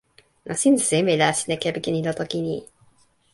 [0.49, 2.57] nasin seme la sina kepeken ilo toki ni?